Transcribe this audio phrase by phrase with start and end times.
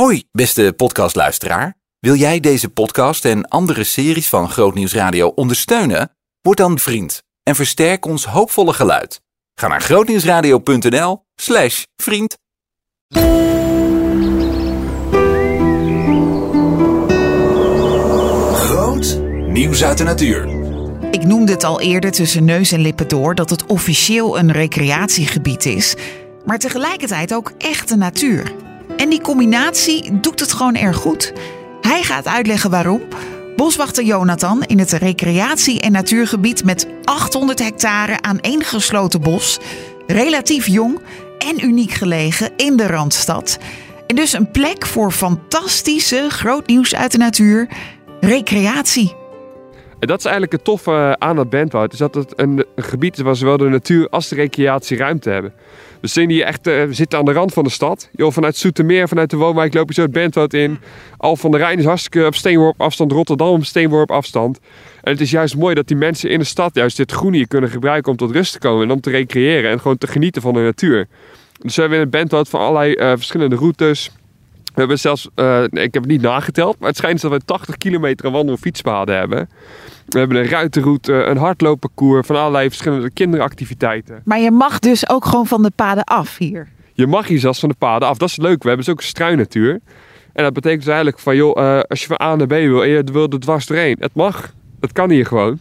[0.00, 1.74] Hoi, beste podcastluisteraar.
[1.98, 6.16] Wil jij deze podcast en andere series van Grootnieuws Radio ondersteunen?
[6.40, 9.20] Word dan vriend en versterk ons hoopvolle geluid.
[9.54, 12.38] Ga naar grootnieuwsradio.nl slash vriend.
[18.54, 20.48] Groot nieuws uit de natuur.
[21.10, 25.66] Ik noemde het al eerder tussen neus en lippen door dat het officieel een recreatiegebied
[25.66, 25.94] is,
[26.44, 28.68] maar tegelijkertijd ook echte natuur.
[29.00, 31.32] En die combinatie doet het gewoon erg goed.
[31.80, 33.02] Hij gaat uitleggen waarom.
[33.56, 39.58] Boswachter Jonathan in het recreatie- en natuurgebied met 800 hectare aan één gesloten bos,
[40.06, 41.00] relatief jong
[41.38, 43.58] en uniek gelegen in de Randstad.
[44.06, 47.68] En dus een plek voor fantastische groot nieuws uit de natuur,
[48.20, 49.19] recreatie.
[50.00, 51.92] En dat is eigenlijk het toffe aan het Bentwoud.
[51.92, 55.52] Is dat het een, gebied is waar zowel de natuur als de recreatie ruimte hebben.
[56.00, 58.08] We zien hier echt, uh, we zitten aan de rand van de stad.
[58.12, 60.78] Joh, vanuit Soetermeer, vanuit de woonwijk loop je zo het Bentwoud in.
[61.16, 63.12] Al van de Rijn is hartstikke op steenworp afstand.
[63.12, 64.60] Rotterdam op steenworp afstand.
[65.02, 67.48] En het is juist mooi dat die mensen in de stad juist dit groen hier
[67.48, 68.84] kunnen gebruiken om tot rust te komen.
[68.84, 71.08] En om te recreëren en gewoon te genieten van de natuur.
[71.58, 74.10] Dus we hebben in het Bentwoud van allerlei uh, verschillende routes.
[74.74, 77.76] We hebben zelfs, uh, ik heb het niet nageteld, maar het schijnt dat we 80
[77.76, 79.48] kilometer wandel- en fietspaden hebben.
[80.08, 84.22] We hebben een ruitenroute, een hardloopparcours van allerlei verschillende kinderactiviteiten.
[84.24, 86.68] Maar je mag dus ook gewoon van de paden af hier.
[86.92, 88.18] Je mag hier zelfs van de paden af.
[88.18, 88.62] Dat is leuk.
[88.62, 89.80] We hebben dus ook een struinnatuur.
[90.32, 92.82] En dat betekent dus eigenlijk van, joh, uh, als je van A naar B wil
[92.82, 93.96] en je wil er dwars doorheen.
[94.00, 94.52] Het mag.
[94.80, 95.60] Het kan hier gewoon.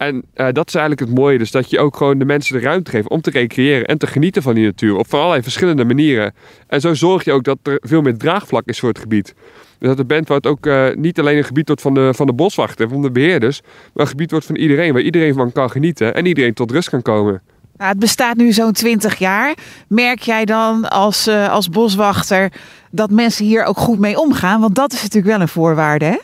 [0.00, 1.38] En uh, dat is eigenlijk het mooie.
[1.38, 4.06] Dus dat je ook gewoon de mensen de ruimte geeft om te recreëren en te
[4.06, 4.96] genieten van die natuur.
[4.96, 6.34] Op allerlei verschillende manieren.
[6.66, 9.34] En zo zorg je ook dat er veel meer draagvlak is voor het gebied.
[9.78, 12.32] Dus dat de Bentwoud ook uh, niet alleen een gebied wordt van de, van de
[12.32, 13.60] boswachter, van de beheerders.
[13.62, 14.92] Maar een gebied wordt van iedereen.
[14.92, 17.42] Waar iedereen van kan genieten en iedereen tot rust kan komen.
[17.76, 19.54] Nou, het bestaat nu zo'n 20 jaar.
[19.88, 22.52] Merk jij dan als, uh, als boswachter
[22.90, 24.60] dat mensen hier ook goed mee omgaan?
[24.60, 26.16] Want dat is natuurlijk wel een voorwaarde, hè?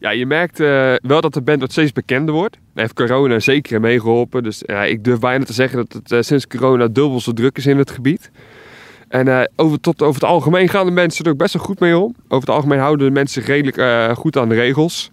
[0.00, 2.54] Ja, je merkt uh, wel dat de band wat steeds bekender wordt.
[2.54, 4.42] Daar heeft corona zeker mee geholpen.
[4.42, 7.66] Dus ik durf bijna te zeggen dat het uh, sinds corona dubbel zo druk is
[7.66, 8.30] in het gebied.
[9.08, 11.80] En uh, over, tot, over het algemeen gaan de mensen er ook best wel goed
[11.80, 12.14] mee om.
[12.24, 15.10] Over het algemeen houden de mensen redelijk goed aan de regels.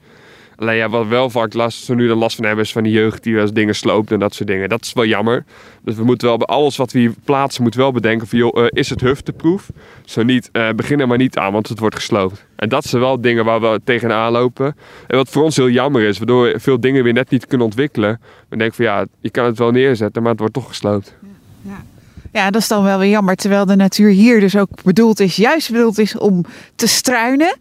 [0.58, 2.92] Alleen ja, wat wel vaak last, zo nu dan last van hebben is van die
[2.92, 4.70] jeugd die wel eens dingen sloopt en dat soort dingen.
[4.70, 5.46] Dat is wel jammer.
[5.84, 8.62] Dus we moeten wel bij alles wat we hier plaatsen, moeten wel bedenken van joh,
[8.62, 9.70] uh, is het hufteproef?
[10.06, 12.46] Zo niet, uh, begin er maar niet aan, want het wordt gesloopt.
[12.56, 14.76] En dat zijn wel dingen waar we tegenaan lopen.
[15.08, 17.66] En wat voor ons heel jammer is, waardoor we veel dingen weer net niet kunnen
[17.66, 18.22] ontwikkelen.
[18.50, 21.16] We denken van ja, je kan het wel neerzetten, maar het wordt toch gesloopt.
[21.62, 21.84] Ja.
[22.32, 23.36] Ja, dat is dan wel weer jammer.
[23.36, 26.46] Terwijl de natuur hier dus ook bedoeld is, juist bedoeld is om
[26.76, 27.56] te struinen.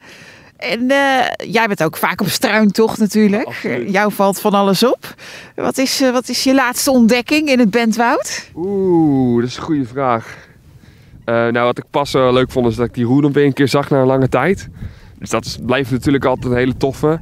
[0.57, 3.45] En uh, jij bent ook vaak op struintocht natuurlijk.
[3.45, 3.91] Absoluut.
[3.91, 5.15] Jou valt van alles op.
[5.55, 8.51] Wat is, uh, wat is je laatste ontdekking in het Bentwoud?
[8.55, 10.37] Oeh, dat is een goede vraag.
[11.27, 13.69] Uh, nou, wat ik pas leuk vond is dat ik die roedom weer een keer
[13.69, 14.69] zag na een lange tijd.
[15.19, 17.21] Dus dat is, blijft natuurlijk altijd een hele toffe.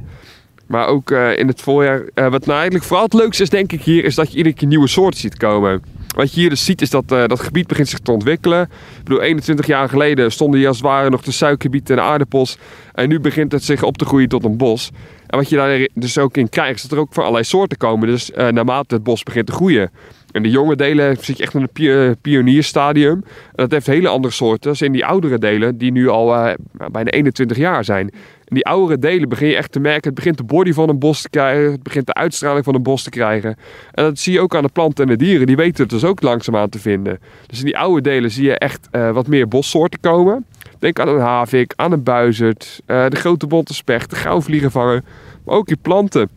[0.67, 2.03] Maar ook in het voorjaar.
[2.13, 4.67] wat nou eigenlijk vooral het leukste is, denk ik, hier, is dat je iedere keer
[4.67, 5.83] nieuwe soorten ziet komen.
[6.15, 8.61] Wat je hier dus ziet is dat uh, dat gebied begint zich te ontwikkelen.
[8.61, 12.57] Ik bedoel, 21 jaar geleden stonden hier als het ware nog de suikerbieten en aardappels.
[12.93, 14.91] En nu begint het zich op te groeien tot een bos.
[15.27, 17.77] En wat je daar dus ook in krijgt, is dat er ook van allerlei soorten
[17.77, 18.07] komen.
[18.07, 19.91] Dus uh, naarmate het bos begint te groeien.
[20.31, 23.13] In de jonge delen zit je echt in een pionierstadium.
[23.13, 23.23] En
[23.55, 26.53] dat heeft hele andere soorten als in die oudere delen, die nu al uh,
[26.91, 28.11] bijna 21 jaar zijn.
[28.47, 30.99] In die oudere delen begin je echt te merken, het begint de body van een
[30.99, 33.57] bos te krijgen, het begint de uitstraling van een bos te krijgen.
[33.91, 36.03] En dat zie je ook aan de planten en de dieren, die weten het dus
[36.03, 37.19] ook langzaamaan te vinden.
[37.47, 40.45] Dus in die oude delen zie je echt uh, wat meer bossoorten komen.
[40.79, 45.03] Denk aan een havik, aan een buizerd, uh, de grote bonte specht, de gauwvliegenvanger,
[45.45, 46.29] maar ook die planten.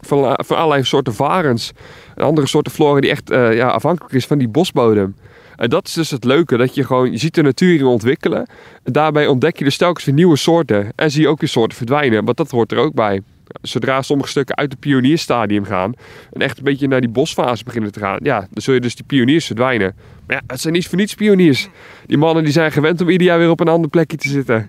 [0.00, 1.72] Van, van allerlei soorten varens
[2.14, 5.14] en andere soorten flora die echt ja, afhankelijk is van die bosbodem.
[5.58, 8.46] En dat is dus het leuke, dat je gewoon, je ziet de natuur hier ontwikkelen.
[8.82, 10.92] En daarbij ontdek je dus telkens weer nieuwe soorten.
[10.96, 13.22] En zie je ook weer soorten verdwijnen, want dat hoort er ook bij.
[13.62, 15.92] Zodra sommige stukken uit het pionierstadium gaan
[16.32, 18.94] en echt een beetje naar die bosfase beginnen te gaan, ja, dan zul je dus
[18.94, 19.94] die pioniers verdwijnen.
[20.26, 21.68] Maar ja, het zijn niet voor niets pioniers.
[22.06, 24.68] Die mannen die zijn gewend om ieder jaar weer op een ander plekje te zitten.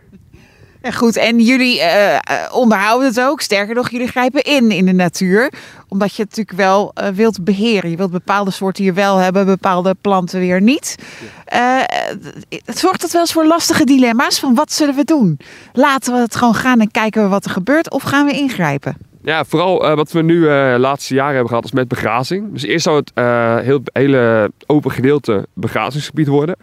[0.82, 2.18] Ja, goed, en jullie uh,
[2.52, 3.42] onderhouden het ook.
[3.42, 5.52] Sterker nog, jullie grijpen in in de natuur.
[5.88, 7.90] Omdat je het natuurlijk wel uh, wilt beheren.
[7.90, 10.96] Je wilt bepaalde soorten hier wel hebben, bepaalde planten weer niet.
[12.66, 14.40] Het zorgt dat wel eens voor lastige dilemma's.
[14.40, 15.40] Van wat zullen we doen?
[15.74, 17.92] Laten we het gewoon gaan en kijken we wat er gebeurt?
[17.92, 19.09] Of gaan we ingrijpen?
[19.22, 22.52] Ja, vooral uh, wat we nu uh, laatste jaren hebben gehad is met begrazing.
[22.52, 26.56] Dus eerst zou het uh, heel, hele open gedeelte begrazingsgebied worden.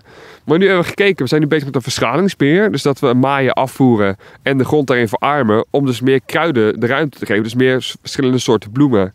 [0.45, 2.73] Maar nu hebben we gekeken, we zijn nu bezig met een verschalingsbeheer.
[2.73, 5.67] Dus dat we maaien afvoeren en de grond daarin verarmen.
[5.71, 7.43] Om dus meer kruiden de ruimte te geven.
[7.43, 9.15] Dus meer verschillende soorten bloemen.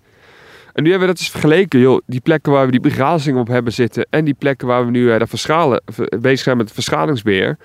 [0.73, 1.79] En nu hebben we dat eens vergeleken.
[1.79, 4.07] Joh, die plekken waar we die begrazing op hebben zitten.
[4.09, 5.81] En die plekken waar we nu uh, verschalen,
[6.19, 7.57] bezig zijn met het verschalingsbeheer.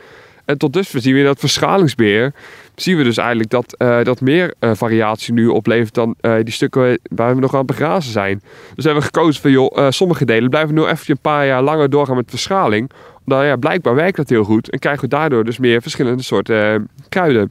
[0.47, 2.33] En tot dusver zien we in dat verschalingsbeheer,
[2.75, 6.53] zien we dus eigenlijk dat, uh, dat meer uh, variatie nu oplevert dan uh, die
[6.53, 8.43] stukken waar we nog aan het begrazen zijn.
[8.75, 11.91] Dus hebben we gekozen van, joh, sommige delen blijven nu even een paar jaar langer
[11.91, 12.91] doorgaan met verschaling.
[13.25, 16.89] Nou ja, blijkbaar werkt dat heel goed en krijgen we daardoor dus meer verschillende soorten
[17.09, 17.51] kruiden.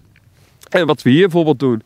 [0.69, 1.81] En wat we hier bijvoorbeeld doen,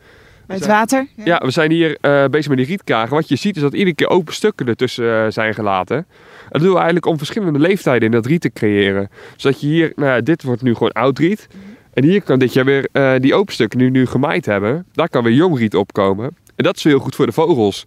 [0.50, 1.08] bij het water?
[1.16, 1.24] Ja.
[1.26, 3.16] ja, we zijn hier uh, bezig met die rietkagen.
[3.16, 5.98] Wat je ziet is dat iedere keer open stukken ertussen uh, zijn gelaten.
[5.98, 6.06] En
[6.50, 9.10] dat doen we eigenlijk om verschillende leeftijden in dat riet te creëren.
[9.36, 11.48] Zodat je hier, nou ja, dit wordt nu gewoon oud riet.
[11.94, 14.86] En hier kan dit jaar weer uh, die open stukken nu, nu gemaaid hebben.
[14.94, 16.26] Daar kan weer jong riet opkomen.
[16.56, 17.86] En dat is heel goed voor de vogels.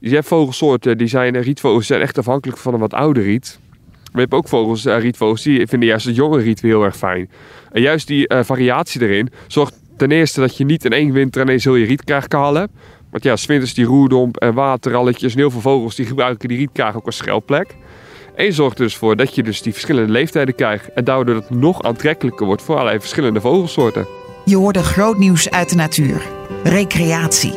[0.00, 3.58] Je hebt vogelsoorten, die zijn, rietvogels zijn echt afhankelijk van een wat ouder riet.
[3.90, 6.96] Maar je hebt ook vogels, rietvogels, die vinden juist het jonge riet weer heel erg
[6.96, 7.30] fijn.
[7.70, 11.64] En juist die variatie erin zorgt ten eerste dat je niet in één winter ineens
[11.64, 12.72] heel je rietkaag kan hebt.
[13.10, 16.96] Want ja, zwinters die roerdomp en waterralletjes en heel veel vogels die gebruiken die rietkaag
[16.96, 17.76] ook als schuilplek.
[18.34, 20.92] En je zorgt er dus voor dat je dus die verschillende leeftijden krijgt.
[20.92, 24.06] En daardoor dat het nog aantrekkelijker wordt voor allerlei verschillende vogelsoorten.
[24.44, 26.22] Je hoorde groot nieuws uit de natuur.
[26.62, 27.54] Recreatie.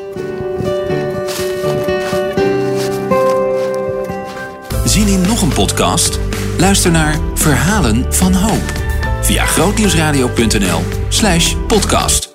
[4.85, 6.19] Zien in nog een podcast?
[6.57, 8.84] Luister naar Verhalen van Hoop
[9.25, 12.34] via grootnieuwsradio.nl slash podcast.